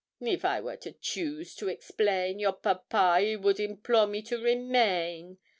'If 0.19 0.43
I 0.43 0.59
were 0.61 0.77
to 0.77 0.93
choose 0.93 1.53
to 1.57 1.67
explain, 1.67 2.39
your 2.39 2.53
papa 2.53 3.19
he 3.19 3.35
would 3.35 3.59
implore 3.59 4.07
me 4.07 4.23
to 4.23 4.39
remain. 4.43 5.37